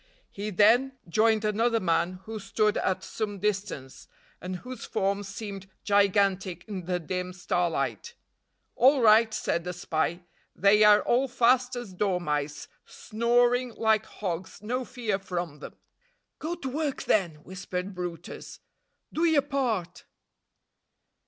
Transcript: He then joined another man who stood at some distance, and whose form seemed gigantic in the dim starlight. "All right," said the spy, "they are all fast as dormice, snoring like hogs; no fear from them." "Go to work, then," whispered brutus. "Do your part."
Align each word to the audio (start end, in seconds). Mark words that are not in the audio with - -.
He 0.31 0.49
then 0.49 0.97
joined 1.07 1.45
another 1.45 1.79
man 1.79 2.21
who 2.25 2.39
stood 2.39 2.75
at 2.77 3.03
some 3.03 3.37
distance, 3.37 4.07
and 4.41 4.55
whose 4.55 4.83
form 4.83 5.21
seemed 5.21 5.69
gigantic 5.83 6.63
in 6.67 6.85
the 6.85 6.99
dim 6.99 7.33
starlight. 7.33 8.15
"All 8.75 9.03
right," 9.03 9.31
said 9.31 9.63
the 9.63 9.73
spy, 9.73 10.21
"they 10.55 10.83
are 10.83 11.03
all 11.03 11.27
fast 11.27 11.75
as 11.75 11.93
dormice, 11.93 12.67
snoring 12.83 13.75
like 13.75 14.07
hogs; 14.07 14.59
no 14.63 14.85
fear 14.85 15.19
from 15.19 15.59
them." 15.59 15.75
"Go 16.39 16.55
to 16.55 16.67
work, 16.69 17.03
then," 17.03 17.35
whispered 17.43 17.93
brutus. 17.93 18.59
"Do 19.13 19.23
your 19.25 19.43
part." 19.43 20.05